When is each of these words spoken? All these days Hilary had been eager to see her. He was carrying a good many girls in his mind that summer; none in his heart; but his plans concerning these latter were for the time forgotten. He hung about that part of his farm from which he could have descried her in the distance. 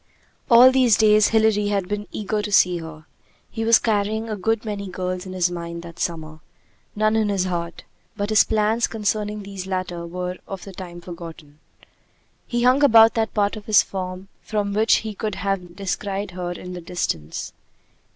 All 0.49 0.71
these 0.71 0.97
days 0.97 1.27
Hilary 1.27 1.67
had 1.67 1.87
been 1.87 2.07
eager 2.11 2.41
to 2.41 2.51
see 2.51 2.79
her. 2.79 3.05
He 3.51 3.63
was 3.63 3.77
carrying 3.77 4.31
a 4.31 4.35
good 4.35 4.65
many 4.65 4.87
girls 4.87 5.27
in 5.27 5.33
his 5.33 5.51
mind 5.51 5.83
that 5.83 5.99
summer; 5.99 6.39
none 6.95 7.15
in 7.15 7.29
his 7.29 7.43
heart; 7.43 7.83
but 8.17 8.31
his 8.31 8.43
plans 8.43 8.87
concerning 8.87 9.43
these 9.43 9.67
latter 9.67 10.07
were 10.07 10.39
for 10.47 10.57
the 10.57 10.73
time 10.73 11.01
forgotten. 11.01 11.59
He 12.47 12.63
hung 12.63 12.83
about 12.83 13.13
that 13.13 13.35
part 13.35 13.55
of 13.55 13.67
his 13.67 13.83
farm 13.83 14.27
from 14.41 14.73
which 14.73 14.95
he 15.05 15.13
could 15.13 15.35
have 15.35 15.75
descried 15.75 16.31
her 16.31 16.49
in 16.51 16.73
the 16.73 16.81
distance. 16.81 17.53